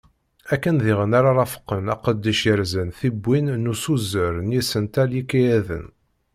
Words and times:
Akken 0.53 0.75
diɣen 0.83 1.11
ara 1.19 1.31
rafqen 1.37 1.85
aqeddic 1.93 2.39
yerzan 2.47 2.89
tiwwin 2.97 3.47
d 3.63 3.65
usuzer 3.73 4.33
n 4.47 4.53
yisental 4.55 5.09
n 5.13 5.15
yikayaden. 5.17 5.85